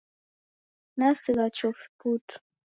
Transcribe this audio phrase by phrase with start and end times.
[0.97, 2.35] Nasigha chofi putu.